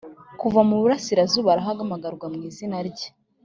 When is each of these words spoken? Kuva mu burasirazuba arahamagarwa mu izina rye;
Kuva 0.39 0.59
mu 0.69 0.75
burasirazuba 0.81 1.47
arahamagarwa 1.51 2.25
mu 2.33 2.39
izina 2.49 2.77
rye; 2.87 3.07